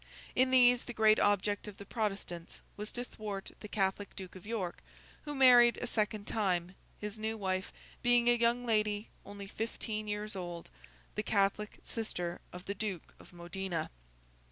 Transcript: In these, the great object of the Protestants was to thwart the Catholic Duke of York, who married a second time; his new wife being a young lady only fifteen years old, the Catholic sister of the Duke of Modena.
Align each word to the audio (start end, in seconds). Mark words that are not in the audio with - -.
In 0.35 0.49
these, 0.49 0.85
the 0.85 0.95
great 0.95 1.19
object 1.19 1.67
of 1.67 1.77
the 1.77 1.85
Protestants 1.85 2.59
was 2.75 2.91
to 2.93 3.03
thwart 3.03 3.51
the 3.59 3.67
Catholic 3.67 4.15
Duke 4.15 4.35
of 4.35 4.47
York, 4.47 4.81
who 5.25 5.35
married 5.35 5.77
a 5.77 5.85
second 5.85 6.25
time; 6.25 6.73
his 6.99 7.19
new 7.19 7.37
wife 7.37 7.71
being 8.01 8.27
a 8.27 8.33
young 8.33 8.65
lady 8.65 9.09
only 9.27 9.45
fifteen 9.45 10.07
years 10.07 10.35
old, 10.35 10.71
the 11.13 11.21
Catholic 11.21 11.77
sister 11.83 12.41
of 12.51 12.65
the 12.65 12.73
Duke 12.73 13.13
of 13.19 13.31
Modena. 13.31 13.91